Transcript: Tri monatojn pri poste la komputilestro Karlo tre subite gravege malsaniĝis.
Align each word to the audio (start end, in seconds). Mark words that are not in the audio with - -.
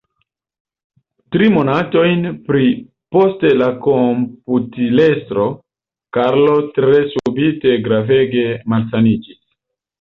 Tri 1.35 1.49
monatojn 1.57 2.23
pri 2.47 2.69
poste 3.17 3.53
la 3.59 3.69
komputilestro 3.89 5.47
Karlo 6.19 6.59
tre 6.81 7.05
subite 7.15 7.79
gravege 7.87 8.51
malsaniĝis. 8.77 9.43